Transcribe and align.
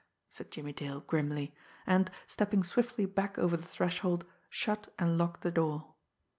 said 0.31 0.49
Jimmie 0.49 0.73
Dale 0.73 1.01
grimly, 1.01 1.53
and, 1.85 2.09
stepping 2.25 2.63
swiftly 2.63 3.05
back 3.05 3.37
over 3.37 3.55
the 3.55 3.61
threshold, 3.67 4.25
shut 4.49 4.91
and 4.97 5.15
locked 5.15 5.41
the 5.43 5.51
door. 5.51 5.93